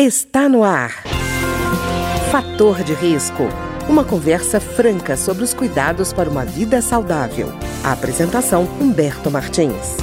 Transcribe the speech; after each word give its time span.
Está 0.00 0.48
no 0.48 0.62
ar. 0.62 0.90
Fator 2.30 2.84
de 2.84 2.94
risco. 2.94 3.42
Uma 3.90 4.04
conversa 4.04 4.60
franca 4.60 5.16
sobre 5.16 5.42
os 5.42 5.52
cuidados 5.52 6.12
para 6.12 6.30
uma 6.30 6.44
vida 6.44 6.80
saudável. 6.80 7.48
A 7.84 7.94
apresentação 7.94 8.62
Humberto 8.80 9.28
Martins. 9.28 9.96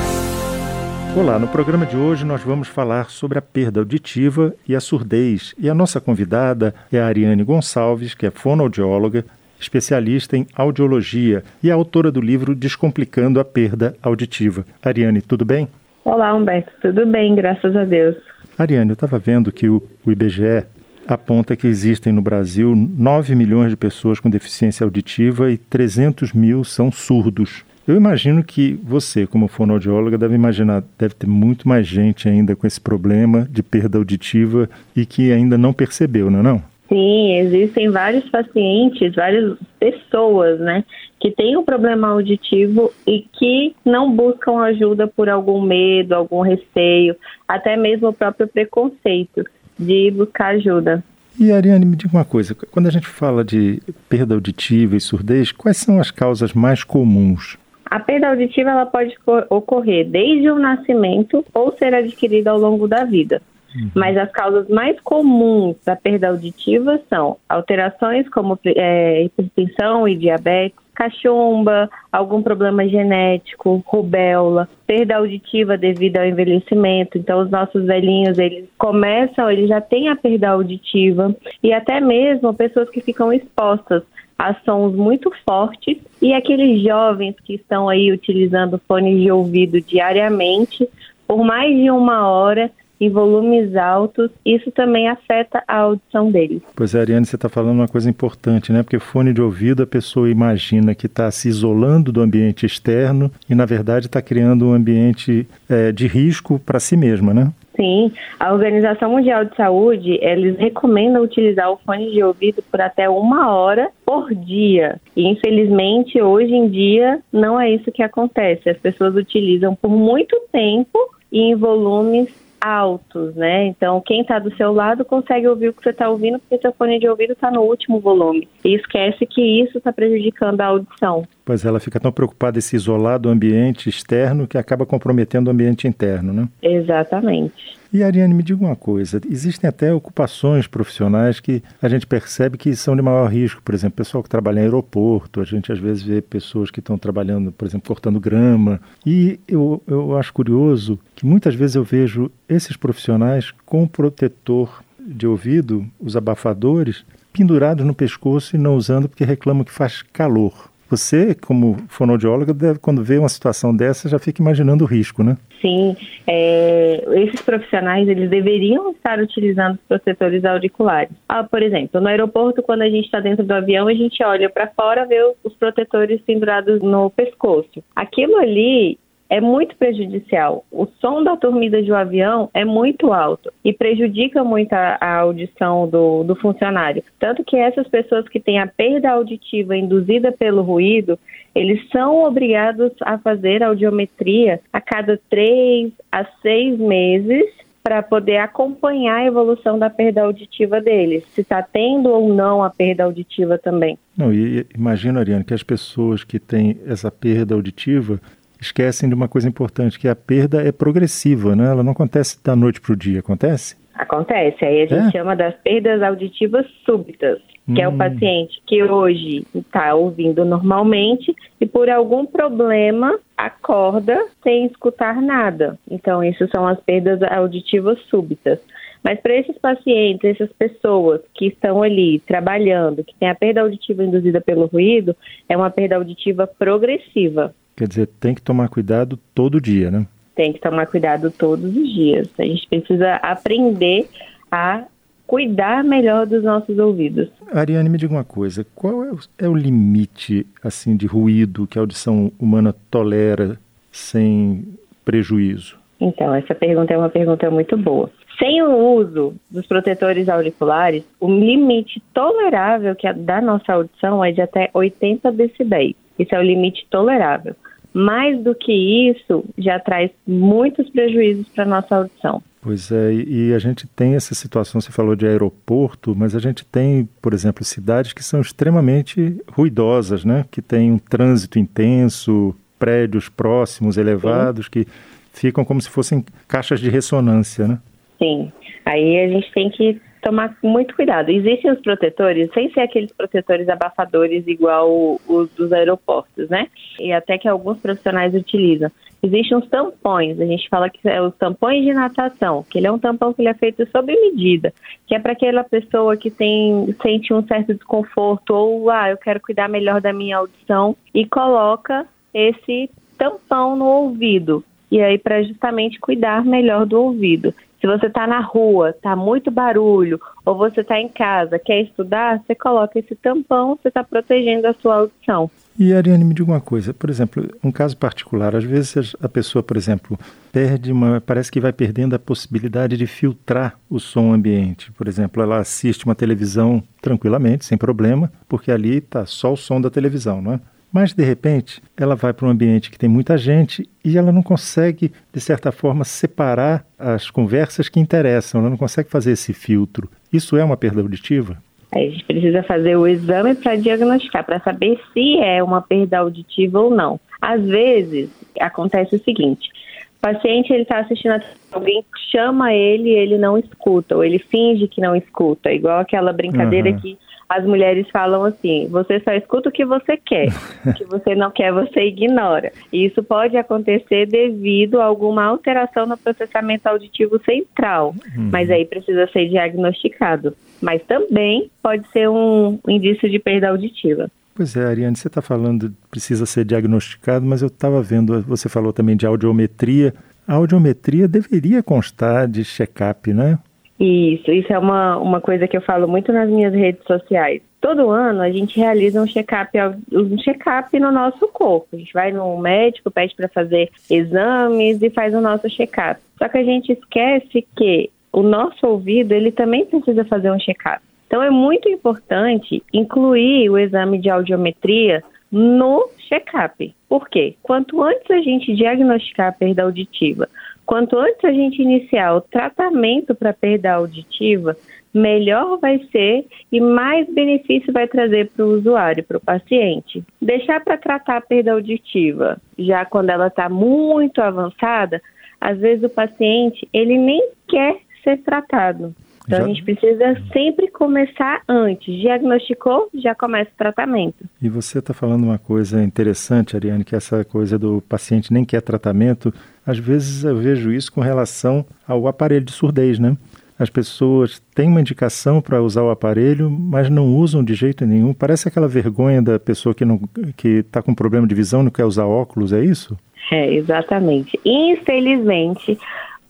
Olá, 1.18 1.40
no 1.40 1.48
programa 1.48 1.86
de 1.86 1.96
hoje 1.96 2.26
nós 2.26 2.44
vamos 2.44 2.68
falar 2.68 3.10
sobre 3.10 3.40
a 3.40 3.42
perda 3.42 3.80
auditiva 3.80 4.54
e 4.68 4.76
a 4.76 4.82
surdez. 4.82 5.56
E 5.58 5.70
a 5.70 5.74
nossa 5.74 6.02
convidada 6.02 6.76
é 6.92 7.00
a 7.00 7.06
Ariane 7.06 7.46
Gonçalves, 7.46 8.14
que 8.14 8.26
é 8.26 8.32
fonoaudióloga, 8.32 9.24
especialista 9.58 10.36
em 10.36 10.46
audiologia 10.54 11.42
e 11.64 11.72
autora 11.72 12.12
do 12.12 12.20
livro 12.20 12.54
Descomplicando 12.54 13.40
a 13.40 13.46
Perda 13.46 13.96
Auditiva. 14.04 14.66
Ariane, 14.84 15.22
tudo 15.22 15.46
bem? 15.46 15.70
Olá, 16.04 16.36
Humberto. 16.36 16.70
Tudo 16.82 17.06
bem, 17.08 17.34
graças 17.34 17.74
a 17.78 17.86
Deus. 17.86 18.35
Ariane, 18.58 18.92
eu 18.92 18.94
estava 18.94 19.20
vendo 19.20 19.52
que 19.52 19.68
o, 19.68 19.84
o 20.06 20.12
IBGE 20.12 20.66
aponta 21.08 21.56
que 21.56 21.68
existem 21.68 22.12
no 22.12 22.22
Brasil 22.22 22.76
9 22.76 23.36
milhões 23.36 23.70
de 23.70 23.76
pessoas 23.76 24.20
com 24.20 24.30
deficiência 24.30 24.84
auditiva 24.84 25.52
e 25.52 25.58
300 25.58 26.34
mil 26.34 26.64
são 26.64 26.92
surdos. 26.92 27.64
Eu 27.88 27.96
imagino 27.96 28.44
que 28.44 28.80
você, 28.84 29.28
como 29.28 29.48
fonoaudióloga, 29.48 30.18
deve 30.18 30.34
imaginar, 30.34 30.84
deve 30.98 31.14
ter 31.14 31.28
muito 31.28 31.68
mais 31.68 31.86
gente 31.86 32.28
ainda 32.28 32.56
com 32.56 32.66
esse 32.66 32.82
problema 32.82 33.48
de 33.52 33.62
perda 33.62 34.00
auditiva 34.00 34.68
e 34.96 35.06
que 35.06 35.32
ainda 35.32 35.58
não 35.58 35.72
percebeu, 35.72 36.32
não 36.32 36.40
é 36.40 36.44
não? 36.44 36.75
Sim, 36.88 37.38
existem 37.38 37.90
vários 37.90 38.30
pacientes, 38.30 39.16
várias 39.16 39.58
pessoas, 39.80 40.60
né, 40.60 40.84
que 41.20 41.32
têm 41.32 41.58
um 41.58 41.64
problema 41.64 42.10
auditivo 42.10 42.94
e 43.08 43.26
que 43.34 43.76
não 43.84 44.12
buscam 44.12 44.60
ajuda 44.60 45.08
por 45.08 45.28
algum 45.28 45.62
medo, 45.62 46.14
algum 46.14 46.42
receio, 46.42 47.16
até 47.48 47.76
mesmo 47.76 48.10
o 48.10 48.14
próprio 48.14 48.48
preconceito 48.48 49.44
de 49.78 50.12
buscar 50.12 50.56
ajuda. 50.56 51.04
E 51.40 51.52
Ariane, 51.52 51.86
me 51.86 51.96
diga 51.96 52.16
uma 52.16 52.24
coisa: 52.24 52.56
quando 52.72 52.88
a 52.88 52.92
gente 52.92 53.08
fala 53.08 53.44
de 53.44 53.82
perda 54.08 54.36
auditiva 54.36 54.96
e 54.96 55.02
surdez, 55.02 55.52
quais 55.52 55.78
são 55.78 56.00
as 56.00 56.12
causas 56.12 56.54
mais 56.54 56.84
comuns? 56.84 57.58
A 57.86 58.00
perda 58.00 58.30
auditiva 58.30 58.70
ela 58.70 58.86
pode 58.86 59.16
ocorrer 59.50 60.08
desde 60.08 60.50
o 60.50 60.60
nascimento 60.60 61.46
ou 61.54 61.76
ser 61.78 61.94
adquirida 61.94 62.52
ao 62.52 62.58
longo 62.58 62.88
da 62.88 63.04
vida. 63.04 63.42
Uhum. 63.76 63.92
Mas 63.94 64.18
as 64.18 64.32
causas 64.32 64.68
mais 64.70 65.00
comuns 65.02 65.76
da 65.86 65.96
perda 65.96 66.30
auditiva 66.30 67.00
são 67.10 67.38
alterações 67.48 68.28
como 68.30 68.58
é, 68.66 69.24
hipertensão 69.24 70.08
e 70.08 70.16
diabetes, 70.16 70.80
cachumba, 70.96 71.90
algum 72.10 72.42
problema 72.42 72.88
genético, 72.88 73.84
rubéola, 73.86 74.70
perda 74.88 75.18
auditiva 75.18 75.78
devido 75.78 76.18
ao 76.18 76.26
envelhecimento. 76.26 77.18
Então, 77.18 77.42
os 77.42 77.52
nossos 77.52 77.84
velhinhos, 77.84 78.40
eles 78.40 78.70
começam, 78.78 79.52
eles 79.52 79.68
já 79.68 79.82
têm 79.82 80.08
a 80.08 80.16
perda 80.16 80.52
auditiva 80.52 81.36
e 81.62 81.74
até 81.74 82.00
mesmo 82.00 82.54
pessoas 82.54 82.90
que 82.90 83.02
ficam 83.02 83.34
expostas 83.34 84.04
a 84.38 84.54
sons 84.66 84.96
muito 84.96 85.32
fortes 85.48 85.98
e 86.22 86.34
aqueles 86.34 86.82
jovens 86.82 87.36
que 87.44 87.56
estão 87.56 87.88
aí 87.88 88.12
utilizando 88.12 88.82
fones 88.86 89.22
de 89.22 89.32
ouvido 89.32 89.80
diariamente 89.80 90.90
por 91.28 91.44
mais 91.44 91.76
de 91.76 91.90
uma 91.90 92.28
hora 92.28 92.70
em 93.00 93.10
volumes 93.10 93.76
altos, 93.76 94.30
isso 94.46 94.72
também 94.72 95.08
afeta 95.08 95.64
a 95.68 95.78
audição 95.78 96.32
deles. 96.32 96.62
Pois 96.76 96.96
é, 96.96 97.02
Ariane, 97.02 97.26
você 97.26 97.36
está 97.36 97.50
falando 97.50 97.78
uma 97.78 97.88
coisa 97.88 98.10
importante, 98.10 98.72
né? 98.72 98.84
Porque 98.84 99.00
fone 99.00 99.34
de 99.34 99.42
ouvido 99.42 99.84
a 99.84 99.88
pessoa 99.88 100.30
imagina 100.30 100.96
que 100.96 101.06
está 101.06 101.30
se 101.32 101.48
isolando 101.48 102.12
do 102.12 102.22
ambiente 102.22 102.66
externo 102.66 103.32
e, 103.50 103.56
na 103.56 103.66
verdade, 103.66 104.08
está 104.08 104.22
criando 104.22 104.68
um 104.68 104.74
ambiente 104.74 105.48
é, 105.70 105.92
de 105.92 106.08
risco 106.08 106.60
para 106.60 106.80
si 106.80 106.96
mesma, 106.96 107.34
né? 107.34 107.52
Sim, 107.76 108.12
a 108.40 108.54
Organização 108.54 109.12
Mundial 109.12 109.44
de 109.46 109.56
Saúde, 109.56 110.18
eles 110.22 110.58
recomendam 110.58 111.22
utilizar 111.22 111.70
o 111.70 111.78
fone 111.78 112.10
de 112.12 112.24
ouvido 112.24 112.64
por 112.72 112.80
até 112.80 113.10
uma 113.10 113.54
hora 113.54 113.90
por 114.06 114.34
dia. 114.34 115.00
E 115.16 115.28
infelizmente, 115.28 116.22
hoje 116.22 116.54
em 116.54 116.70
dia, 116.70 117.20
não 117.34 117.60
é 117.60 117.70
isso 117.70 117.92
que 117.92 118.02
acontece. 118.02 118.70
As 118.70 118.78
pessoas 118.78 119.16
utilizam 119.16 119.76
por 119.76 119.92
muito 119.92 120.40
tempo 120.52 120.98
e 121.32 121.42
em 121.42 121.56
volumes 121.56 122.45
altos, 122.66 123.36
né? 123.36 123.68
Então, 123.68 124.02
quem 124.02 124.22
está 124.22 124.40
do 124.40 124.54
seu 124.56 124.74
lado 124.74 125.06
consegue 125.06 125.48
ouvir 125.48 125.70
o 125.70 125.74
que 125.74 125.84
você 125.84 125.92
está 125.92 126.10
ouvindo 126.10 126.40
porque 126.40 126.58
seu 126.58 126.74
fone 126.74 126.98
de 127.00 127.08
ouvido 127.08 127.34
está 127.34 127.52
no 127.52 127.62
último 127.62 128.00
volume. 128.00 128.48
E 128.64 128.76
esquece 128.76 129.26
que 129.28 129.42
isso 129.42 129.78
está 129.78 129.94
prejudicando 129.94 130.60
a 130.62 130.66
audição. 130.66 131.28
Pois 131.46 131.64
ela 131.64 131.80
fica 131.80 132.00
tão 132.00 132.12
preocupada 132.12 132.58
em 132.58 132.62
se 132.62 132.76
isolar 132.76 133.20
do 133.20 133.30
ambiente 133.30 133.88
externo 133.88 134.48
que 134.48 134.58
acaba 134.58 134.84
comprometendo 134.84 135.48
o 135.48 135.52
ambiente 135.52 135.88
interno, 135.88 136.34
né? 136.34 136.50
Exatamente. 136.64 137.76
E 137.96 138.04
Ariane, 138.04 138.34
me 138.34 138.44
diga 138.44 138.62
uma 138.62 138.76
coisa: 138.76 139.22
existem 139.32 139.70
até 139.70 139.94
ocupações 139.94 140.68
profissionais 140.68 141.40
que 141.40 141.64
a 141.82 141.88
gente 141.88 142.06
percebe 142.06 142.58
que 142.58 142.76
são 142.76 142.94
de 142.94 143.02
maior 143.02 143.32
risco. 143.32 143.62
Por 143.64 143.74
exemplo, 143.74 143.96
pessoal 143.96 144.22
que 144.22 144.28
trabalha 144.28 144.60
em 144.60 144.64
aeroporto, 144.64 145.40
a 145.40 145.46
gente 145.46 145.72
às 145.72 145.80
vezes 145.80 146.04
vê 146.04 146.22
pessoas 146.22 146.70
que 146.70 146.82
estão 146.82 146.98
trabalhando, 146.98 147.54
por 147.54 147.66
exemplo, 147.66 147.88
cortando 147.88 148.20
grama. 148.20 148.82
E 149.06 149.40
eu, 149.48 149.82
eu 149.88 150.18
acho 150.18 150.34
curioso 150.34 151.00
que 151.16 151.26
muitas 151.26 151.56
vezes 151.56 151.78
eu 151.78 151.86
vejo 151.86 152.30
esses 152.50 152.76
profissionais 152.76 153.54
com 153.66 153.88
protetor 153.88 154.84
de 155.00 155.26
ouvido, 155.26 155.86
os 155.98 156.18
abafadores, 156.18 157.06
pendurados 157.32 157.86
no 157.86 157.96
pescoço 157.96 158.58
e 158.58 158.60
não 158.60 158.76
usando 158.76 159.08
porque 159.08 159.24
reclamam 159.24 159.64
que 159.64 159.72
faz 159.72 160.02
calor. 160.02 160.70
Você, 160.90 161.36
como 161.36 161.78
fonoaudióloga, 161.90 162.54
deve, 162.54 162.80
quando 162.80 163.04
vê 163.04 163.18
uma 163.18 163.30
situação 163.30 163.76
dessa, 163.76 164.08
já 164.08 164.20
fica 164.20 164.42
imaginando 164.42 164.84
o 164.84 164.88
risco, 164.88 165.24
né? 165.24 165.38
Sim, 165.62 165.96
é, 166.28 167.04
esses 167.24 167.42
profissionais, 167.42 168.08
eles 168.08 168.30
deveriam 168.30 168.92
estar 168.92 169.20
utilizando 169.20 169.76
os 169.76 169.82
protetores 169.88 170.46
auriculares. 170.46 171.12
Ah, 171.28 171.44
por 171.44 171.64
exemplo, 171.64 172.00
no 172.00 172.08
aeroporto, 172.08 172.62
quando 172.62 172.84
a 172.84 172.90
gente 172.90 173.06
está 173.06 173.20
dentro 173.20 173.44
do 173.44 173.52
avião, 173.52 173.88
a 173.88 173.94
gente 173.94 174.24
olha 174.24 174.50
para 174.50 174.68
fora, 174.68 175.06
vê 175.06 175.20
os 175.44 175.54
protetores 175.56 176.22
pendurados 176.22 176.82
no 176.82 177.10
pescoço. 177.10 177.84
Aquilo 177.96 178.38
ali 178.38 179.00
é 179.30 179.42
muito 179.42 179.76
prejudicial. 179.76 180.66
O 180.72 180.86
som 181.00 181.24
da 181.24 181.36
dormida 181.36 181.82
de 181.82 181.92
um 181.92 181.96
avião 181.96 182.50
é 182.54 182.64
muito 182.64 183.12
alto 183.12 183.52
e 183.64 183.74
prejudica 183.74 184.44
muito 184.44 184.74
a, 184.74 184.98
a, 185.00 185.18
audição 185.20 185.88
do, 185.88 186.24
do 186.24 186.36
funcionário. 186.36 187.04
Tanto 187.20 187.44
que 187.44 187.56
essas 187.56 187.88
pessoas 187.88 188.28
que 188.28 188.40
têm 188.40 188.60
a 188.60 188.68
perda 188.68 189.12
auditiva 189.12 189.76
induzida 189.76 190.32
pelo 190.32 190.62
ruído, 190.62 191.18
eles 191.54 191.82
são 191.90 192.24
obrigados 192.24 192.92
a 193.02 193.18
fazer 193.18 193.64
audiometria 193.64 194.60
a 194.72 194.80
cada 194.80 195.20
três 195.30 195.92
a 196.12 196.26
seis 196.42 196.78
meses 196.78 197.46
para 197.86 198.02
poder 198.02 198.38
acompanhar 198.38 199.18
a 199.18 199.26
evolução 199.26 199.78
da 199.78 199.92
perda 199.92 200.24
auditiva 200.24 200.82
deles, 200.82 201.24
se 201.36 201.42
está 201.42 201.62
tendo 201.62 202.10
ou 202.10 202.34
não 202.34 202.64
a 202.64 202.70
perda 202.72 203.04
auditiva 203.04 203.60
também. 203.60 203.96
Não, 204.18 204.34
e 204.34 204.66
imagina, 204.76 205.20
Ariane, 205.20 205.44
que 205.44 205.54
as 205.54 205.62
pessoas 205.62 206.24
que 206.24 206.40
têm 206.40 206.80
essa 206.88 207.12
perda 207.12 207.54
auditiva 207.54 208.20
esquecem 208.66 209.10
de 209.10 209.16
uma 209.16 209.28
coisa 209.28 209.48
importante, 209.48 210.00
que 210.00 210.08
a 210.08 210.16
perda 210.16 210.62
é 210.62 210.72
progressiva, 210.72 211.56
né? 211.56 211.70
Ela 211.70 211.84
não 211.84 211.92
acontece 211.92 212.44
da 212.44 212.56
noite 212.56 212.82
para 212.82 212.94
o 212.94 212.96
dia, 212.96 213.20
acontece? 213.20 213.76
Acontece. 213.94 214.66
Aí 214.66 214.84
a 214.84 214.86
gente 214.88 215.08
é? 215.08 215.12
chama 215.12 215.36
das 215.36 215.56
perdas 215.64 216.02
auditivas 216.02 216.66
súbitas, 216.86 217.40
que 217.66 217.80
hum. 217.80 217.84
é 217.84 217.88
o 217.88 217.92
hum. 217.92 217.98
paciente 217.98 218.62
que 218.68 218.84
hoje 218.84 219.46
está 219.56 219.96
ouvindo 219.96 220.44
normalmente 220.44 221.34
e 221.60 221.66
por 221.66 221.90
algum 221.90 222.26
problema 222.26 223.18
acorda 223.38 224.26
sem 224.44 224.66
escutar 224.66 225.22
nada. 225.22 225.78
Então, 225.90 226.24
isso 226.24 226.48
são 226.54 226.68
as 226.68 226.80
perdas 226.82 227.22
auditivas 227.24 228.00
súbitas. 228.10 228.60
Mas 229.06 229.20
para 229.20 229.36
esses 229.36 229.56
pacientes, 229.60 230.32
essas 230.32 230.52
pessoas 230.54 231.22
que 231.36 231.46
estão 231.46 231.84
ali 231.84 232.20
trabalhando, 232.22 233.04
que 233.04 233.14
têm 233.20 233.30
a 233.30 233.36
perda 233.36 233.62
auditiva 233.62 234.04
induzida 234.04 234.42
pelo 234.42 234.66
ruído, 234.66 235.16
é 235.48 235.56
uma 235.56 235.70
perda 235.70 235.96
auditiva 235.96 236.48
progressiva. 236.48 237.54
Quer 237.76 237.88
dizer, 237.88 238.08
tem 238.20 238.34
que 238.34 238.42
tomar 238.42 238.70
cuidado 238.70 239.20
todo 239.34 239.60
dia, 239.60 239.92
né? 239.92 240.08
Tem 240.36 240.54
que 240.54 240.60
tomar 240.60 240.86
cuidado 240.88 241.32
todos 241.32 241.76
os 241.76 241.94
dias. 241.94 242.28
A 242.38 242.44
gente 242.44 242.68
precisa 242.68 243.16
aprender 243.16 244.08
a 244.52 244.84
cuidar 245.28 245.84
melhor 245.84 246.26
dos 246.26 246.44
nossos 246.44 246.78
ouvidos. 246.78 247.30
Ariane, 247.52 247.90
me 247.90 247.98
diga 247.98 248.14
uma 248.14 248.24
coisa, 248.24 248.66
qual 248.76 249.04
é 249.04 249.12
o, 249.12 249.20
é 249.40 249.50
o 249.50 249.56
limite 249.56 250.46
assim 250.64 250.96
de 250.96 251.06
ruído 251.06 251.68
que 251.68 251.78
a 251.78 251.82
audição 251.82 252.32
humana 252.40 252.74
tolera 252.92 253.58
sem 253.92 254.64
prejuízo? 255.04 255.78
Então, 256.00 256.34
essa 256.34 256.54
pergunta 256.54 256.94
é 256.94 256.98
uma 256.98 257.10
pergunta 257.10 257.50
muito 257.50 257.78
boa. 257.78 258.10
Sem 258.38 258.62
o 258.62 258.76
uso 258.98 259.34
dos 259.50 259.66
protetores 259.66 260.28
auriculares, 260.28 261.06
o 261.20 261.32
limite 261.32 262.02
tolerável 262.14 262.94
que 262.96 263.08
é 263.08 263.14
da 263.14 263.40
nossa 263.40 263.74
audição 263.74 264.24
é 264.24 264.32
de 264.32 264.42
até 264.42 264.70
80 264.74 265.32
decibéis. 265.32 265.96
Isso 266.20 266.36
é 266.36 266.40
o 266.40 266.44
limite 266.44 266.86
tolerável. 266.90 267.56
Mais 267.96 268.38
do 268.44 268.54
que 268.54 268.74
isso, 269.10 269.46
já 269.58 269.80
traz 269.80 270.12
muitos 270.28 270.90
prejuízos 270.90 271.48
para 271.48 271.64
a 271.64 271.68
nossa 271.68 271.96
audição. 271.96 272.44
Pois 272.62 272.92
é, 272.92 273.14
e 273.14 273.54
a 273.54 273.60
gente 273.60 273.88
tem 273.88 274.16
essa 274.16 274.36
situação, 274.36 274.82
você 274.82 274.92
falou 274.92 275.16
de 275.16 275.26
aeroporto, 275.26 276.14
mas 276.14 276.36
a 276.36 276.40
gente 276.40 276.66
tem, 276.66 277.08
por 277.22 277.32
exemplo, 277.32 277.64
cidades 277.64 278.12
que 278.12 278.22
são 278.22 278.42
extremamente 278.42 279.40
ruidosas, 279.50 280.26
né? 280.26 280.44
Que 280.52 280.62
tem 280.62 280.92
um 280.92 280.98
trânsito 280.98 281.58
intenso, 281.58 282.54
prédios 282.78 283.30
próximos, 283.30 283.98
elevados, 283.98 284.66
Sim. 284.66 284.72
que 284.72 284.88
ficam 285.32 285.64
como 285.64 285.80
se 285.80 285.90
fossem 285.90 286.26
caixas 286.50 286.82
de 286.82 286.90
ressonância, 286.90 287.66
né? 287.66 287.80
Sim, 288.18 288.52
aí 288.86 289.20
a 289.22 289.28
gente 289.30 289.50
tem 289.54 289.70
que 289.70 290.02
tomar 290.26 290.58
muito 290.64 290.96
cuidado. 290.96 291.30
Existem 291.30 291.72
os 291.72 291.80
protetores, 291.82 292.50
sem 292.52 292.72
ser 292.72 292.80
aqueles 292.80 293.12
protetores 293.12 293.70
abafadores 293.70 294.48
igual 294.48 295.22
os 295.28 295.52
dos 295.52 295.72
aeroportos, 295.72 296.50
né? 296.50 296.68
E 297.00 297.14
até 297.14 297.38
que 297.38 297.48
alguns 297.48 297.78
profissionais 297.78 298.34
utilizam. 298.34 298.92
Existem 299.22 299.56
os 299.56 299.68
tampões, 299.70 300.40
a 300.40 300.46
gente 300.46 300.68
fala 300.68 300.90
que 300.90 301.00
é 301.08 301.22
os 301.22 301.36
tampões 301.36 301.84
de 301.84 301.94
natação, 301.94 302.66
que 302.68 302.80
ele 302.80 302.88
é 302.88 302.92
um 302.92 302.98
tampão 302.98 303.34
que 303.34 303.42
ele 303.42 303.50
é 303.50 303.54
feito 303.54 303.88
sob 303.92 304.12
medida, 304.14 304.74
que 305.08 305.14
é 305.14 305.20
para 305.20 305.34
aquela 305.34 305.64
pessoa 305.64 306.18
que 306.18 306.32
tem, 306.32 306.96
sente 307.02 307.32
um 307.32 307.46
certo 307.46 307.74
desconforto 307.74 308.52
ou, 308.52 308.90
ah, 308.90 309.10
eu 309.10 309.18
quero 309.18 309.40
cuidar 309.40 309.70
melhor 309.70 310.02
da 310.02 310.12
minha 310.12 310.38
audição 310.38 310.96
e 311.14 311.26
coloca 311.26 312.08
esse 312.34 312.90
tampão 313.18 313.76
no 313.76 313.86
ouvido. 313.86 314.64
E 314.92 315.02
aí, 315.02 315.18
para 315.18 315.42
justamente 315.44 316.00
cuidar 316.00 316.46
melhor 316.46 316.86
do 316.86 317.02
ouvido. 317.02 317.54
Se 317.86 317.88
você 317.88 318.08
está 318.08 318.26
na 318.26 318.40
rua, 318.40 318.90
está 318.90 319.16
muito 319.16 319.52
barulho, 319.52 320.20
ou 320.44 320.58
você 320.58 320.82
está 320.82 321.00
em 321.00 321.08
casa, 321.08 321.60
quer 321.60 321.82
estudar, 321.82 322.42
você 322.42 322.56
coloca 322.56 322.98
esse 322.98 323.14
tampão, 323.14 323.78
você 323.80 323.90
está 323.90 324.04
protegendo 324.04 324.66
a 324.66 324.74
sua 324.74 324.96
audição. 324.96 325.52
E 325.78 325.94
Ariane, 325.94 326.26
me 326.26 326.34
diga 326.34 326.52
uma 326.52 326.60
coisa, 326.60 326.96
por 326.96 327.12
exemplo, 327.12 327.48
um 327.64 327.72
caso 327.72 327.96
particular, 327.96 328.56
às 328.56 328.64
vezes 328.64 329.16
a 329.22 329.30
pessoa, 329.30 329.62
por 329.62 329.78
exemplo, 329.78 330.18
perde 330.52 330.92
uma, 330.92 331.22
parece 331.22 331.52
que 331.52 331.60
vai 331.60 331.72
perdendo 331.72 332.16
a 332.16 332.20
possibilidade 332.20 332.98
de 332.98 333.06
filtrar 333.06 333.78
o 333.88 334.00
som 334.00 334.34
ambiente. 334.34 334.92
Por 334.94 335.08
exemplo, 335.08 335.44
ela 335.44 335.60
assiste 335.60 336.06
uma 336.06 336.16
televisão 336.16 336.82
tranquilamente, 337.00 337.66
sem 337.66 337.78
problema, 337.78 338.32
porque 338.50 338.72
ali 338.72 338.98
está 338.98 339.28
só 339.28 339.54
o 339.54 339.58
som 339.58 339.80
da 339.80 339.92
televisão, 339.92 340.42
não 340.42 340.54
é? 340.54 340.60
Mas, 340.96 341.12
de 341.12 341.26
repente, 341.26 341.82
ela 341.98 342.16
vai 342.16 342.32
para 342.32 342.48
um 342.48 342.50
ambiente 342.50 342.90
que 342.90 342.98
tem 342.98 343.10
muita 343.10 343.38
gente 343.38 343.86
e 344.02 344.18
ela 344.18 344.32
não 344.32 344.42
consegue, 344.42 345.12
de 345.34 345.42
certa 345.42 345.70
forma, 345.70 346.06
separar 346.06 346.86
as 346.98 347.30
conversas 347.30 347.90
que 347.90 348.00
interessam, 348.00 348.62
ela 348.62 348.70
não 348.70 348.78
consegue 348.78 349.10
fazer 349.10 349.34
esse 349.34 349.54
filtro. 349.54 350.10
Isso 350.32 350.56
é 350.56 350.64
uma 350.64 350.78
perda 350.78 351.02
auditiva? 351.02 351.58
A 351.94 352.00
gente 352.00 352.24
precisa 352.24 352.64
fazer 352.64 352.96
o 352.96 353.06
exame 353.06 353.56
para 353.56 353.76
diagnosticar, 353.76 354.46
para 354.46 354.62
saber 354.62 354.98
se 355.12 355.38
é 355.40 355.62
uma 355.62 355.82
perda 355.82 356.20
auditiva 356.20 356.80
ou 356.80 356.90
não. 356.90 357.20
Às 357.42 357.62
vezes, 357.66 358.30
acontece 358.58 359.18
o 359.18 359.20
seguinte: 359.22 359.70
o 360.18 360.22
paciente 360.22 360.72
ele 360.72 360.84
está 360.84 361.00
assistindo, 361.00 361.44
alguém 361.74 362.06
chama 362.32 362.74
ele 362.74 363.10
e 363.10 363.16
ele 363.16 363.38
não 363.38 363.58
escuta, 363.58 364.16
ou 364.16 364.24
ele 364.24 364.40
finge 364.40 364.88
que 364.88 365.02
não 365.02 365.14
escuta, 365.14 365.74
igual 365.74 366.00
aquela 366.00 366.32
brincadeira 366.32 366.92
uhum. 366.92 367.00
que 367.02 367.18
as 367.48 367.64
mulheres 367.66 368.10
falam 368.10 368.44
assim: 368.44 368.88
você 368.90 369.20
só 369.20 369.32
escuta 369.34 369.70
o 369.70 369.72
que 369.72 369.86
você 369.86 370.18
quer, 370.18 370.48
o 370.86 370.94
que 370.94 371.06
você 371.06 371.36
não 371.36 371.52
quer, 371.52 371.72
você 371.72 372.08
ignora. 372.08 372.72
E 372.92 373.06
isso 373.06 373.24
pode 373.24 373.56
acontecer 373.58 374.26
devido 374.26 375.00
a 375.00 375.06
alguma 375.06 375.44
alteração 375.44 376.06
no 376.06 376.18
processamento 376.18 376.88
auditivo 376.88 377.40
central, 377.44 378.16
uhum. 378.36 378.50
mas 378.52 378.70
aí 378.70 378.86
precisa 378.86 379.28
ser 379.28 379.48
diagnosticado. 379.48 380.56
Mas 380.82 381.02
também 381.04 381.70
pode 381.82 382.08
ser 382.12 382.30
um 382.30 382.80
indício 382.88 383.30
de 383.30 383.40
perda 383.40 383.70
auditiva. 383.70 384.30
Pois 384.54 384.76
é, 384.76 384.86
Ariane, 384.86 385.16
você 385.16 385.28
está 385.28 385.42
falando 385.42 385.94
precisa 386.10 386.46
ser 386.46 386.64
diagnosticado, 386.64 387.46
mas 387.46 387.62
eu 387.62 387.68
estava 387.68 388.02
vendo, 388.02 388.42
você 388.42 388.70
falou 388.70 388.94
também 388.94 389.16
de 389.16 389.26
audiometria. 389.26 390.14
A 390.48 390.54
audiometria 390.54 391.28
deveria 391.28 391.84
constar 391.84 392.48
de 392.48 392.64
check-up, 392.64 393.34
né? 393.34 393.60
Isso, 394.00 394.52
isso 394.52 394.74
é 394.74 394.78
uma, 394.78 395.18
uma 395.18 395.40
coisa 395.40 395.68
que 395.68 395.78
eu 395.78 395.82
falo 395.82 396.08
muito 396.08 396.32
nas 396.32 396.50
minhas 396.50 396.74
redes 396.74 397.04
sociais. 397.06 397.62
Todo 397.80 398.10
ano 398.10 398.42
a 398.42 398.52
gente 398.52 398.78
realiza 398.78 399.22
um 399.22 399.28
check-up 399.28 399.72
um 400.12 400.36
check 400.38 400.60
no 401.00 401.12
nosso 401.12 401.48
corpo. 401.48 401.88
A 401.94 401.98
gente 401.98 402.12
vai 402.12 402.32
no 402.32 402.58
médico, 402.58 403.12
pede 403.12 403.36
para 403.36 403.48
fazer 403.48 403.90
exames 404.10 405.02
e 405.02 405.10
faz 405.10 405.34
o 405.34 405.40
nosso 405.40 405.70
check-up. 405.70 406.20
Só 406.38 406.50
que 406.50 406.58
a 406.58 406.64
gente 406.64 406.92
esquece 406.92 407.66
que 407.76 408.10
o 408.34 408.42
nosso 408.42 408.86
ouvido 408.86 409.32
ele 409.32 409.52
também 409.52 409.86
precisa 409.86 410.26
fazer 410.26 410.52
um 410.52 410.60
check-up. 410.60 411.02
Então 411.28 411.42
é 411.42 411.50
muito 411.50 411.88
importante 411.88 412.84
incluir 412.92 413.70
o 413.70 413.78
exame 413.78 414.18
de 414.18 414.30
audiometria 414.30 415.24
no 415.52 416.10
check-up. 416.28 416.94
Por 417.08 417.30
quê? 417.30 417.56
Quanto 417.64 418.02
antes 418.04 418.30
a 418.30 418.42
gente 418.42 418.76
diagnosticar 418.76 419.48
a 419.48 419.52
perda 419.52 419.84
auditiva, 419.84 420.50
Quanto 420.86 421.18
antes 421.18 421.44
a 421.44 421.52
gente 421.52 421.82
iniciar 421.82 422.36
o 422.36 422.42
tratamento 422.42 423.34
para 423.34 423.54
perda 423.54 423.94
auditiva, 423.94 424.78
melhor 425.14 425.80
vai 425.80 426.00
ser 426.12 426.46
e 426.72 426.80
mais 426.80 427.28
benefício 427.34 427.92
vai 427.92 428.08
trazer 428.08 428.50
para 428.50 428.66
o 428.66 428.74
usuário, 428.78 429.24
para 429.24 429.38
o 429.38 429.42
paciente. 429.42 430.24
Deixar 430.42 430.84
para 430.84 430.98
tratar 430.98 431.38
a 431.38 431.42
perda 431.42 431.72
auditiva, 431.72 432.62
já 432.78 433.06
quando 433.06 433.30
ela 433.30 433.48
está 433.48 433.70
muito 433.70 434.42
avançada, 434.42 435.22
às 435.60 435.80
vezes 435.80 436.04
o 436.04 436.10
paciente 436.10 436.88
ele 436.94 437.18
nem 437.18 437.50
quer 437.68 437.98
ser 438.24 438.38
tratado. 438.44 439.16
Então 439.46 439.60
já... 439.60 439.66
a 439.66 439.68
gente 439.68 439.84
precisa 439.84 440.42
sempre 440.52 440.90
começar 440.90 441.62
antes. 441.68 442.14
Diagnosticou, 442.20 443.10
já 443.14 443.36
começa 443.36 443.72
o 443.72 443.78
tratamento. 443.78 444.46
E 444.62 444.70
você 444.70 445.00
está 445.00 445.14
falando 445.14 445.44
uma 445.44 445.58
coisa 445.58 446.04
interessante, 446.04 446.76
Ariane, 446.76 447.04
que 447.04 447.16
essa 447.16 447.44
coisa 447.46 447.78
do 447.78 448.02
paciente 448.02 448.52
nem 448.52 448.66
quer 448.66 448.82
tratamento. 448.82 449.54
Às 449.86 450.00
vezes 450.00 450.44
eu 450.44 450.56
vejo 450.56 450.92
isso 450.92 451.12
com 451.12 451.22
relação 451.22 451.86
ao 452.08 452.28
aparelho 452.28 452.66
de 452.66 452.72
surdez, 452.72 453.20
né? 453.20 453.38
As 453.78 453.90
pessoas 453.90 454.62
têm 454.74 454.88
uma 454.88 455.02
indicação 455.02 455.62
para 455.62 455.82
usar 455.82 456.02
o 456.02 456.10
aparelho, 456.10 456.70
mas 456.70 457.10
não 457.10 457.36
usam 457.36 457.62
de 457.62 457.74
jeito 457.74 458.06
nenhum. 458.06 458.34
Parece 458.34 458.70
aquela 458.70 458.88
vergonha 458.88 459.42
da 459.42 459.60
pessoa 459.60 459.94
que 459.94 460.06
não 460.06 460.18
que 460.56 460.80
está 460.80 461.02
com 461.02 461.14
problema 461.14 461.46
de 461.46 461.54
visão, 461.54 461.84
não 461.84 461.92
quer 461.92 462.06
usar 462.06 462.26
óculos, 462.26 462.72
é 462.72 462.84
isso? 462.84 463.18
É, 463.52 463.74
exatamente. 463.74 464.60
Infelizmente, 464.64 466.00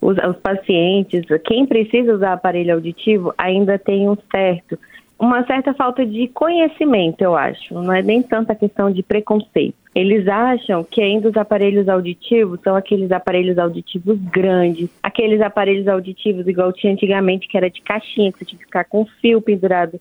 os, 0.02 0.18
os 0.18 0.38
pacientes, 0.38 1.24
quem 1.46 1.66
precisa 1.66 2.14
usar 2.14 2.34
aparelho 2.34 2.76
auditivo, 2.76 3.34
ainda 3.38 3.78
tem 3.78 4.10
um 4.10 4.18
certo, 4.32 4.78
uma 5.18 5.46
certa 5.46 5.74
falta 5.74 6.06
de 6.06 6.28
conhecimento, 6.28 7.22
eu 7.22 7.36
acho. 7.36 7.74
Não 7.74 7.94
é 7.94 8.02
nem 8.02 8.22
tanta 8.22 8.54
questão 8.54 8.92
de 8.92 9.02
preconceito. 9.02 9.76
Eles 9.94 10.28
acham 10.28 10.84
que 10.84 11.02
ainda 11.02 11.30
os 11.30 11.38
aparelhos 11.38 11.88
auditivos 11.88 12.60
são 12.62 12.76
aqueles 12.76 13.12
aparelhos 13.12 13.58
auditivos 13.58 14.20
grandes, 14.20 14.90
aqueles 15.02 15.40
aparelhos 15.40 15.88
auditivos 15.88 16.46
igual 16.48 16.74
tinha 16.74 16.92
antigamente, 16.92 17.48
que 17.48 17.56
era 17.56 17.70
de 17.70 17.82
caixinha, 17.82 18.32
que 18.32 18.40
você 18.40 18.46
tinha 18.46 18.60
que 18.60 18.66
ficar 18.66 18.84
com 18.84 19.06
fio 19.22 19.42
pendurado 19.42 20.00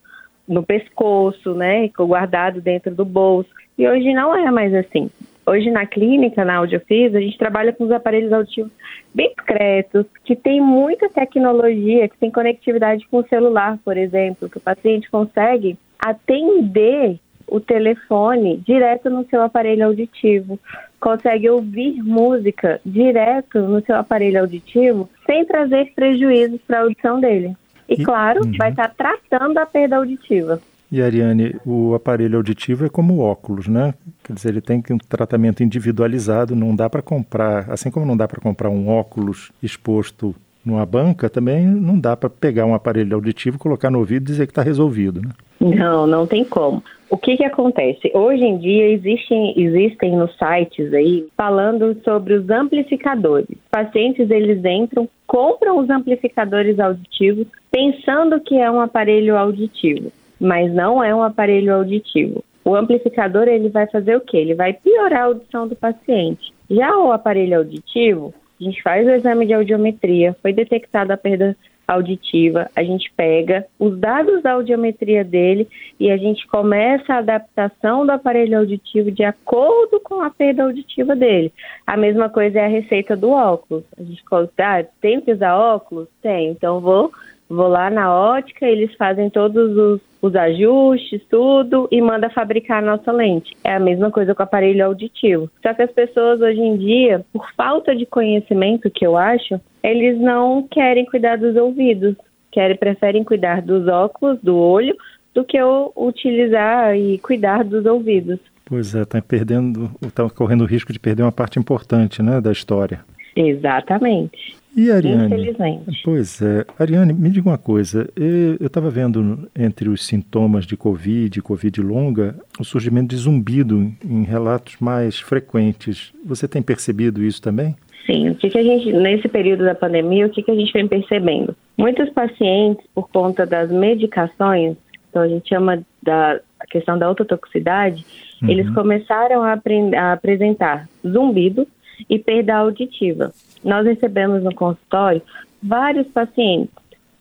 no 0.48 0.64
pescoço, 0.64 1.54
né, 1.54 1.88
guardado 1.96 2.60
dentro 2.60 2.92
do 2.92 3.04
bolso. 3.04 3.48
E 3.78 3.88
hoje 3.88 4.12
não 4.12 4.34
é 4.34 4.50
mais 4.50 4.74
assim. 4.74 5.08
Hoje 5.46 5.70
na 5.70 5.86
clínica, 5.86 6.44
na 6.44 6.56
Audiofis, 6.56 7.14
a 7.14 7.20
gente 7.20 7.36
trabalha 7.36 7.72
com 7.72 7.84
os 7.84 7.90
aparelhos 7.90 8.32
auditivos 8.32 8.72
bem 9.14 9.28
discretos, 9.36 10.06
que 10.24 10.34
tem 10.34 10.60
muita 10.60 11.08
tecnologia, 11.08 12.08
que 12.08 12.16
tem 12.16 12.30
conectividade 12.30 13.06
com 13.10 13.18
o 13.18 13.28
celular, 13.28 13.78
por 13.84 13.96
exemplo, 13.96 14.48
que 14.48 14.56
o 14.56 14.60
paciente 14.60 15.10
consegue 15.10 15.76
atender 15.98 17.18
o 17.46 17.60
telefone 17.60 18.56
direto 18.66 19.10
no 19.10 19.26
seu 19.26 19.42
aparelho 19.42 19.86
auditivo, 19.86 20.58
consegue 20.98 21.48
ouvir 21.50 22.02
música 22.02 22.80
direto 22.84 23.60
no 23.60 23.82
seu 23.82 23.96
aparelho 23.96 24.40
auditivo, 24.40 25.08
sem 25.26 25.44
trazer 25.44 25.92
prejuízos 25.94 26.60
para 26.66 26.78
a 26.78 26.82
audição 26.82 27.20
dele. 27.20 27.54
E, 27.86 28.02
claro, 28.02 28.40
uhum. 28.44 28.52
vai 28.56 28.70
estar 28.70 28.94
tratando 28.94 29.58
a 29.58 29.66
perda 29.66 29.96
auditiva. 29.96 30.60
E 30.94 31.02
Ariane, 31.02 31.56
o 31.66 31.92
aparelho 31.92 32.36
auditivo 32.36 32.86
é 32.86 32.88
como 32.88 33.18
óculos, 33.18 33.66
né? 33.66 33.94
Quer 34.22 34.32
dizer, 34.32 34.50
ele 34.50 34.60
tem 34.60 34.80
um 34.92 34.96
tratamento 34.96 35.60
individualizado, 35.60 36.54
não 36.54 36.72
dá 36.72 36.88
para 36.88 37.02
comprar, 37.02 37.68
assim 37.68 37.90
como 37.90 38.06
não 38.06 38.16
dá 38.16 38.28
para 38.28 38.40
comprar 38.40 38.70
um 38.70 38.88
óculos 38.88 39.50
exposto 39.60 40.32
numa 40.64 40.86
banca, 40.86 41.28
também 41.28 41.66
não 41.66 41.98
dá 41.98 42.16
para 42.16 42.30
pegar 42.30 42.64
um 42.64 42.74
aparelho 42.74 43.16
auditivo, 43.16 43.58
colocar 43.58 43.90
no 43.90 43.98
ouvido 43.98 44.22
e 44.22 44.26
dizer 44.26 44.46
que 44.46 44.52
está 44.52 44.62
resolvido, 44.62 45.20
né? 45.20 45.30
Não, 45.58 46.06
não 46.06 46.28
tem 46.28 46.44
como. 46.44 46.80
O 47.10 47.16
que, 47.16 47.38
que 47.38 47.44
acontece? 47.44 48.12
Hoje 48.14 48.44
em 48.44 48.56
dia 48.58 48.88
existem, 48.90 49.52
existem 49.60 50.16
nos 50.16 50.30
sites 50.38 50.94
aí 50.94 51.26
falando 51.36 52.00
sobre 52.04 52.34
os 52.34 52.48
amplificadores. 52.48 53.58
Pacientes 53.68 54.30
eles 54.30 54.64
entram, 54.64 55.08
compram 55.26 55.76
os 55.80 55.90
amplificadores 55.90 56.78
auditivos 56.78 57.48
pensando 57.68 58.38
que 58.38 58.56
é 58.56 58.70
um 58.70 58.80
aparelho 58.80 59.36
auditivo 59.36 60.12
mas 60.44 60.72
não 60.72 61.02
é 61.02 61.14
um 61.14 61.22
aparelho 61.22 61.74
auditivo. 61.74 62.44
O 62.64 62.74
amplificador 62.74 63.48
ele 63.48 63.68
vai 63.68 63.86
fazer 63.86 64.16
o 64.16 64.20
quê? 64.20 64.36
Ele 64.36 64.54
vai 64.54 64.72
piorar 64.74 65.22
a 65.22 65.24
audição 65.24 65.66
do 65.66 65.74
paciente. 65.74 66.52
Já 66.70 66.96
o 66.98 67.12
aparelho 67.12 67.58
auditivo, 67.58 68.34
a 68.60 68.64
gente 68.64 68.82
faz 68.82 69.06
o 69.06 69.10
exame 69.10 69.46
de 69.46 69.54
audiometria, 69.54 70.36
foi 70.42 70.52
detectada 70.52 71.14
a 71.14 71.16
perda 71.16 71.56
auditiva, 71.86 72.70
a 72.74 72.82
gente 72.82 73.12
pega 73.14 73.66
os 73.78 73.98
dados 73.98 74.42
da 74.42 74.52
audiometria 74.52 75.22
dele 75.22 75.68
e 76.00 76.10
a 76.10 76.16
gente 76.16 76.46
começa 76.46 77.12
a 77.12 77.18
adaptação 77.18 78.06
do 78.06 78.12
aparelho 78.12 78.58
auditivo 78.58 79.10
de 79.10 79.22
acordo 79.22 80.00
com 80.00 80.22
a 80.22 80.30
perda 80.30 80.64
auditiva 80.64 81.14
dele. 81.14 81.52
A 81.86 81.96
mesma 81.96 82.28
coisa 82.28 82.60
é 82.60 82.64
a 82.64 82.68
receita 82.68 83.14
do 83.14 83.30
óculos. 83.30 83.84
A 83.98 84.02
gente 84.02 84.22
ah, 84.58 84.84
tem 85.00 85.20
que 85.20 85.32
usar 85.32 85.56
óculos? 85.56 86.08
Tem, 86.22 86.50
então 86.50 86.80
vou 86.80 87.12
Vou 87.48 87.68
lá 87.68 87.90
na 87.90 88.12
ótica, 88.12 88.66
eles 88.66 88.94
fazem 88.94 89.28
todos 89.28 89.76
os, 89.76 90.00
os 90.22 90.34
ajustes, 90.34 91.22
tudo, 91.28 91.86
e 91.90 92.00
manda 92.00 92.30
fabricar 92.30 92.82
a 92.82 92.86
nossa 92.86 93.12
lente. 93.12 93.54
É 93.62 93.74
a 93.74 93.80
mesma 93.80 94.10
coisa 94.10 94.34
com 94.34 94.42
o 94.42 94.44
aparelho 94.44 94.86
auditivo. 94.86 95.50
Só 95.62 95.74
que 95.74 95.82
as 95.82 95.90
pessoas 95.90 96.40
hoje 96.40 96.60
em 96.60 96.76
dia, 96.76 97.24
por 97.32 97.46
falta 97.54 97.94
de 97.94 98.06
conhecimento, 98.06 98.90
que 98.90 99.06
eu 99.06 99.16
acho, 99.16 99.60
eles 99.82 100.18
não 100.18 100.66
querem 100.68 101.04
cuidar 101.04 101.36
dos 101.36 101.54
ouvidos, 101.56 102.16
querem, 102.50 102.76
preferem 102.76 103.22
cuidar 103.22 103.60
dos 103.60 103.86
óculos, 103.88 104.38
do 104.42 104.56
olho, 104.56 104.96
do 105.34 105.44
que 105.44 105.58
utilizar 105.96 106.96
e 106.96 107.18
cuidar 107.18 107.64
dos 107.64 107.84
ouvidos. 107.84 108.38
Pois 108.64 108.94
é, 108.94 109.02
está 109.02 109.20
perdendo, 109.20 109.90
está 110.00 110.28
correndo 110.30 110.62
o 110.62 110.66
risco 110.66 110.92
de 110.92 110.98
perder 110.98 111.22
uma 111.22 111.32
parte 111.32 111.58
importante, 111.58 112.22
né, 112.22 112.40
da 112.40 112.50
história. 112.50 113.00
Exatamente. 113.36 114.56
E 114.76 114.90
Ariane? 114.90 115.26
Infelizmente. 115.26 116.02
Pois 116.04 116.42
é. 116.42 116.64
Ariane, 116.78 117.12
me 117.12 117.30
diga 117.30 117.48
uma 117.48 117.58
coisa. 117.58 118.08
Eu 118.16 118.66
estava 118.66 118.90
vendo 118.90 119.48
entre 119.56 119.88
os 119.88 120.04
sintomas 120.04 120.66
de 120.66 120.76
Covid, 120.76 121.40
Covid 121.42 121.80
longa, 121.80 122.34
o 122.58 122.64
surgimento 122.64 123.08
de 123.08 123.16
zumbido 123.16 123.92
em 124.04 124.24
relatos 124.24 124.76
mais 124.80 125.18
frequentes. 125.18 126.12
Você 126.24 126.48
tem 126.48 126.60
percebido 126.60 127.22
isso 127.22 127.40
também? 127.40 127.76
Sim. 128.04 128.30
O 128.30 128.34
que, 128.34 128.50
que 128.50 128.58
a 128.58 128.62
gente, 128.62 128.92
nesse 128.92 129.28
período 129.28 129.64
da 129.64 129.74
pandemia, 129.74 130.26
o 130.26 130.30
que, 130.30 130.42
que 130.42 130.50
a 130.50 130.54
gente 130.54 130.72
vem 130.72 130.88
percebendo? 130.88 131.56
Muitos 131.76 132.10
pacientes, 132.10 132.84
por 132.94 133.08
conta 133.08 133.46
das 133.46 133.70
medicações, 133.70 134.76
então 135.08 135.22
a 135.22 135.28
gente 135.28 135.48
chama 135.48 135.82
da 136.02 136.40
a 136.64 136.66
questão 136.66 136.98
da 136.98 137.10
ototoxicidade, 137.10 138.04
uhum. 138.42 138.48
eles 138.48 138.68
começaram 138.70 139.42
a, 139.42 139.52
a 139.96 140.12
apresentar 140.12 140.88
zumbido 141.06 141.68
e 142.08 142.18
perda 142.18 142.56
auditiva. 142.56 143.32
Nós 143.64 143.86
recebemos 143.86 144.42
no 144.42 144.54
consultório 144.54 145.22
vários 145.62 146.06
pacientes 146.08 146.74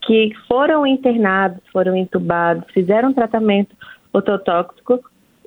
que 0.06 0.32
foram 0.48 0.86
internados, 0.86 1.62
foram 1.72 1.96
entubados, 1.96 2.70
fizeram 2.72 3.14
tratamento 3.14 3.76
ototóxico 4.12 5.00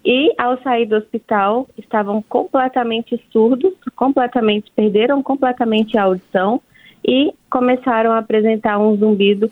e 0.04 0.32
ao 0.38 0.60
sair 0.62 0.86
do 0.86 0.96
hospital 0.96 1.68
estavam 1.76 2.22
completamente 2.22 3.20
surdos, 3.32 3.74
completamente 3.94 4.70
perderam 4.74 5.22
completamente 5.22 5.98
a 5.98 6.04
audição 6.04 6.60
e 7.06 7.32
começaram 7.50 8.12
a 8.12 8.18
apresentar 8.18 8.78
um 8.78 8.96
zumbido 8.96 9.50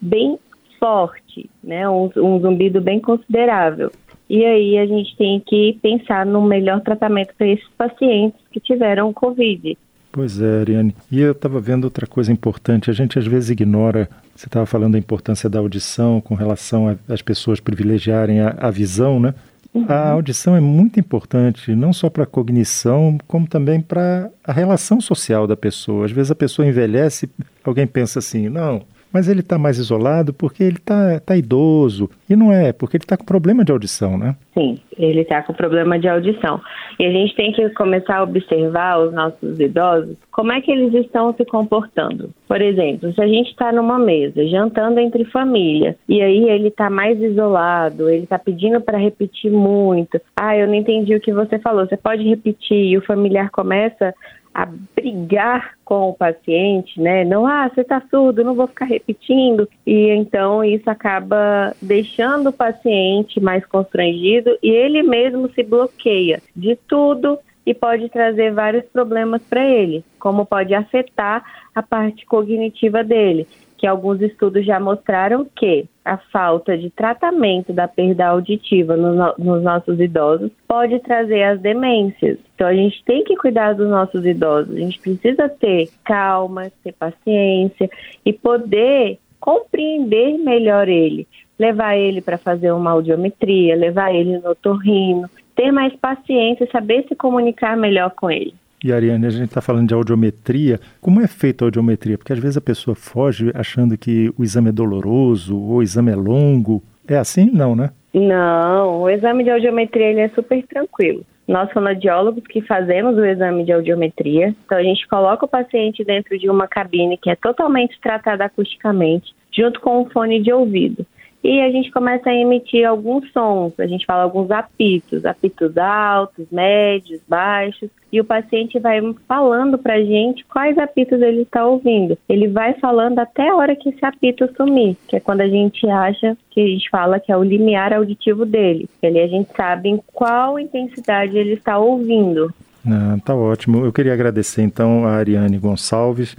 bem 0.00 0.38
forte, 0.78 1.50
né? 1.62 1.88
Um, 1.88 2.10
um 2.16 2.40
zumbido 2.40 2.80
bem 2.80 3.00
considerável. 3.00 3.90
E 4.28 4.44
aí 4.44 4.78
a 4.78 4.86
gente 4.86 5.16
tem 5.16 5.40
que 5.40 5.78
pensar 5.80 6.26
no 6.26 6.42
melhor 6.42 6.80
tratamento 6.80 7.32
para 7.36 7.46
esses 7.46 7.68
pacientes 7.78 8.40
que 8.50 8.58
tiveram 8.58 9.12
Covid. 9.12 9.76
Pois 10.10 10.40
é, 10.40 10.60
Ariane. 10.60 10.96
E 11.12 11.20
eu 11.20 11.32
estava 11.32 11.60
vendo 11.60 11.84
outra 11.84 12.06
coisa 12.06 12.32
importante. 12.32 12.90
A 12.90 12.94
gente 12.94 13.18
às 13.18 13.26
vezes 13.26 13.50
ignora. 13.50 14.08
Você 14.34 14.46
estava 14.46 14.66
falando 14.66 14.92
da 14.92 14.98
importância 14.98 15.48
da 15.48 15.58
audição 15.58 16.20
com 16.20 16.34
relação 16.34 16.98
às 17.08 17.22
pessoas 17.22 17.60
privilegiarem 17.60 18.40
a, 18.40 18.56
a 18.58 18.70
visão, 18.70 19.20
né? 19.20 19.34
Uhum. 19.74 19.84
A 19.88 20.12
audição 20.12 20.56
é 20.56 20.60
muito 20.60 20.98
importante, 20.98 21.74
não 21.74 21.92
só 21.92 22.08
para 22.08 22.24
a 22.24 22.26
cognição, 22.26 23.18
como 23.26 23.46
também 23.46 23.78
para 23.78 24.30
a 24.42 24.52
relação 24.52 25.02
social 25.02 25.46
da 25.46 25.54
pessoa. 25.54 26.06
Às 26.06 26.12
vezes 26.12 26.30
a 26.30 26.34
pessoa 26.34 26.66
envelhece, 26.66 27.28
alguém 27.62 27.86
pensa 27.86 28.18
assim: 28.18 28.48
não, 28.48 28.82
mas 29.16 29.30
ele 29.30 29.40
está 29.40 29.56
mais 29.56 29.78
isolado 29.78 30.34
porque 30.34 30.62
ele 30.62 30.76
está 30.76 31.18
tá 31.20 31.34
idoso. 31.34 32.10
E 32.28 32.36
não 32.36 32.52
é, 32.52 32.70
porque 32.70 32.98
ele 32.98 33.04
está 33.04 33.16
com 33.16 33.24
problema 33.24 33.64
de 33.64 33.72
audição, 33.72 34.18
né? 34.18 34.36
Sim, 34.52 34.78
ele 34.98 35.22
está 35.22 35.42
com 35.42 35.54
problema 35.54 35.98
de 35.98 36.06
audição. 36.06 36.60
E 36.98 37.06
a 37.06 37.10
gente 37.10 37.34
tem 37.34 37.50
que 37.50 37.66
começar 37.70 38.18
a 38.18 38.22
observar 38.24 38.98
os 38.98 39.14
nossos 39.14 39.58
idosos, 39.58 40.18
como 40.30 40.52
é 40.52 40.60
que 40.60 40.70
eles 40.70 40.92
estão 40.92 41.32
se 41.32 41.46
comportando. 41.46 42.28
Por 42.46 42.60
exemplo, 42.60 43.10
se 43.14 43.22
a 43.22 43.26
gente 43.26 43.52
está 43.52 43.72
numa 43.72 43.98
mesa, 43.98 44.46
jantando 44.46 45.00
entre 45.00 45.24
família, 45.24 45.96
e 46.06 46.20
aí 46.20 46.50
ele 46.50 46.68
está 46.68 46.90
mais 46.90 47.18
isolado, 47.18 48.10
ele 48.10 48.24
está 48.24 48.38
pedindo 48.38 48.82
para 48.82 48.98
repetir 48.98 49.50
muito. 49.50 50.20
Ah, 50.36 50.54
eu 50.54 50.66
não 50.66 50.74
entendi 50.74 51.14
o 51.14 51.20
que 51.20 51.32
você 51.32 51.58
falou, 51.58 51.86
você 51.86 51.96
pode 51.96 52.22
repetir, 52.22 52.92
e 52.92 52.98
o 52.98 53.06
familiar 53.06 53.48
começa 53.50 54.14
a 54.56 54.66
brigar 54.94 55.74
com 55.84 56.08
o 56.08 56.14
paciente, 56.14 56.98
né? 56.98 57.26
Não, 57.26 57.46
ah, 57.46 57.68
você 57.68 57.82
está 57.82 58.02
surdo, 58.08 58.42
não 58.42 58.54
vou 58.54 58.66
ficar 58.66 58.86
repetindo. 58.86 59.68
E 59.86 60.08
então 60.08 60.64
isso 60.64 60.88
acaba 60.88 61.74
deixando 61.82 62.48
o 62.48 62.52
paciente 62.52 63.38
mais 63.38 63.66
constrangido 63.66 64.56
e 64.62 64.70
ele 64.70 65.02
mesmo 65.02 65.52
se 65.52 65.62
bloqueia 65.62 66.40
de 66.56 66.74
tudo 66.88 67.38
e 67.66 67.74
pode 67.74 68.08
trazer 68.08 68.50
vários 68.54 68.86
problemas 68.86 69.42
para 69.42 69.62
ele, 69.62 70.02
como 70.18 70.46
pode 70.46 70.74
afetar 70.74 71.44
a 71.74 71.82
parte 71.82 72.24
cognitiva 72.24 73.04
dele 73.04 73.46
que 73.76 73.86
alguns 73.86 74.20
estudos 74.20 74.64
já 74.64 74.80
mostraram 74.80 75.46
que 75.56 75.86
a 76.04 76.16
falta 76.16 76.76
de 76.78 76.88
tratamento 76.90 77.72
da 77.72 77.88
perda 77.88 78.28
auditiva 78.28 78.96
no, 78.96 79.34
nos 79.38 79.62
nossos 79.62 79.98
idosos 80.00 80.50
pode 80.66 80.98
trazer 81.00 81.42
as 81.42 81.60
demências. 81.60 82.38
Então 82.54 82.66
a 82.66 82.74
gente 82.74 83.02
tem 83.04 83.24
que 83.24 83.36
cuidar 83.36 83.74
dos 83.74 83.88
nossos 83.88 84.24
idosos, 84.24 84.76
a 84.76 84.80
gente 84.80 84.98
precisa 85.00 85.48
ter 85.48 85.88
calma, 86.04 86.70
ter 86.82 86.92
paciência 86.92 87.90
e 88.24 88.32
poder 88.32 89.18
compreender 89.40 90.38
melhor 90.38 90.88
ele, 90.88 91.26
levar 91.58 91.96
ele 91.96 92.20
para 92.20 92.38
fazer 92.38 92.72
uma 92.72 92.90
audiometria, 92.90 93.76
levar 93.76 94.14
ele 94.14 94.38
no 94.38 94.54
torrino, 94.54 95.28
ter 95.54 95.72
mais 95.72 95.94
paciência, 95.96 96.68
saber 96.70 97.04
se 97.08 97.14
comunicar 97.14 97.76
melhor 97.76 98.10
com 98.10 98.30
ele. 98.30 98.54
E 98.82 98.92
Ariane, 98.92 99.26
a 99.26 99.30
gente 99.30 99.48
está 99.48 99.60
falando 99.60 99.88
de 99.88 99.94
audiometria. 99.94 100.78
Como 101.00 101.20
é 101.20 101.26
feita 101.26 101.64
a 101.64 101.66
audiometria? 101.66 102.18
Porque 102.18 102.32
às 102.32 102.38
vezes 102.38 102.56
a 102.56 102.60
pessoa 102.60 102.94
foge 102.94 103.50
achando 103.54 103.96
que 103.96 104.32
o 104.38 104.44
exame 104.44 104.68
é 104.68 104.72
doloroso 104.72 105.56
ou 105.56 105.76
o 105.76 105.82
exame 105.82 106.12
é 106.12 106.16
longo. 106.16 106.82
É 107.08 107.16
assim? 107.16 107.50
Não, 107.52 107.74
né? 107.74 107.90
Não, 108.12 109.02
o 109.02 109.10
exame 109.10 109.44
de 109.44 109.50
audiometria 109.50 110.06
ele 110.06 110.20
é 110.20 110.28
super 110.30 110.62
tranquilo. 110.66 111.24
Nós 111.46 111.70
fonoaudiólogos 111.72 112.44
que 112.48 112.60
fazemos 112.62 113.16
o 113.16 113.24
exame 113.24 113.64
de 113.64 113.72
audiometria, 113.72 114.54
então 114.64 114.76
a 114.76 114.82
gente 114.82 115.06
coloca 115.06 115.44
o 115.44 115.48
paciente 115.48 116.04
dentro 116.04 116.36
de 116.36 116.50
uma 116.50 116.66
cabine 116.66 117.16
que 117.16 117.30
é 117.30 117.36
totalmente 117.36 117.98
tratada 118.00 118.44
acusticamente, 118.44 119.32
junto 119.56 119.80
com 119.80 120.02
um 120.02 120.10
fone 120.10 120.42
de 120.42 120.52
ouvido 120.52 121.06
e 121.46 121.60
a 121.60 121.70
gente 121.70 121.92
começa 121.92 122.28
a 122.28 122.34
emitir 122.34 122.84
alguns 122.84 123.30
sons, 123.30 123.72
a 123.78 123.86
gente 123.86 124.04
fala 124.04 124.24
alguns 124.24 124.50
apitos, 124.50 125.24
apitos 125.24 125.78
altos, 125.78 126.46
médios, 126.50 127.20
baixos, 127.28 127.88
e 128.12 128.20
o 128.20 128.24
paciente 128.24 128.80
vai 128.80 129.00
falando 129.28 129.78
para 129.78 129.94
a 129.94 130.02
gente 130.02 130.44
quais 130.46 130.76
apitos 130.76 131.22
ele 131.22 131.42
está 131.42 131.64
ouvindo. 131.64 132.18
Ele 132.28 132.48
vai 132.48 132.74
falando 132.74 133.20
até 133.20 133.48
a 133.48 133.54
hora 133.54 133.76
que 133.76 133.90
esse 133.90 134.04
apito 134.04 134.48
sumir, 134.56 134.96
que 135.06 135.16
é 135.16 135.20
quando 135.20 135.42
a 135.42 135.48
gente 135.48 135.88
acha 135.88 136.36
que 136.50 136.60
a 136.60 136.66
gente 136.66 136.90
fala 136.90 137.20
que 137.20 137.30
é 137.30 137.36
o 137.36 137.44
limiar 137.44 137.92
auditivo 137.92 138.44
dele. 138.44 138.88
Ele 139.00 139.20
a 139.20 139.28
gente 139.28 139.48
sabe 139.56 139.88
em 139.88 140.02
qual 140.12 140.58
intensidade 140.58 141.36
ele 141.38 141.52
está 141.52 141.78
ouvindo. 141.78 142.52
Ah, 142.84 143.18
tá 143.24 143.34
ótimo. 143.36 143.84
Eu 143.84 143.92
queria 143.92 144.12
agradecer 144.12 144.62
então 144.62 145.04
a 145.06 145.12
Ariane 145.12 145.58
Gonçalves, 145.58 146.36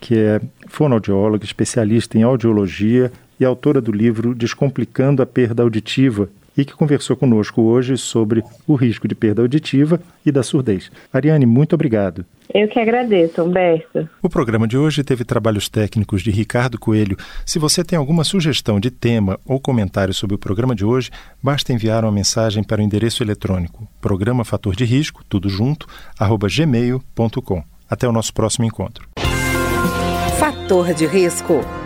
que 0.00 0.16
é 0.16 0.40
fonoaudióloga, 0.68 1.44
especialista 1.44 2.16
em 2.16 2.22
audiologia, 2.22 3.10
e 3.38 3.44
autora 3.44 3.80
do 3.80 3.92
livro 3.92 4.34
Descomplicando 4.34 5.22
a 5.22 5.26
Perda 5.26 5.62
Auditiva, 5.62 6.28
e 6.56 6.64
que 6.64 6.72
conversou 6.72 7.16
conosco 7.16 7.62
hoje 7.62 7.98
sobre 7.98 8.42
o 8.66 8.74
risco 8.74 9.06
de 9.06 9.14
perda 9.14 9.42
auditiva 9.42 10.00
e 10.24 10.32
da 10.32 10.42
surdez. 10.42 10.90
Ariane, 11.12 11.44
muito 11.44 11.74
obrigado. 11.74 12.24
Eu 12.54 12.68
que 12.68 12.78
agradeço, 12.78 13.42
Humberto. 13.42 14.08
O 14.22 14.28
programa 14.28 14.66
de 14.66 14.78
hoje 14.78 15.04
teve 15.04 15.24
trabalhos 15.24 15.68
técnicos 15.68 16.22
de 16.22 16.30
Ricardo 16.30 16.78
Coelho. 16.78 17.16
Se 17.44 17.58
você 17.58 17.84
tem 17.84 17.98
alguma 17.98 18.24
sugestão 18.24 18.80
de 18.80 18.90
tema 18.90 19.38
ou 19.44 19.60
comentário 19.60 20.14
sobre 20.14 20.36
o 20.36 20.38
programa 20.38 20.74
de 20.74 20.84
hoje, 20.84 21.10
basta 21.42 21.72
enviar 21.72 22.04
uma 22.04 22.12
mensagem 22.12 22.62
para 22.62 22.80
o 22.80 22.84
endereço 22.84 23.22
eletrônico 23.22 23.86
programa 24.00 24.44
fator 24.44 24.76
de 24.76 24.84
risco, 24.84 25.24
tudo 25.28 25.48
junto, 25.48 25.86
arroba 26.18 26.46
gmail.com. 26.48 27.62
Até 27.90 28.08
o 28.08 28.12
nosso 28.12 28.32
próximo 28.32 28.64
encontro. 28.64 29.08
Fator 30.38 30.94
de 30.94 31.06
risco 31.06 31.60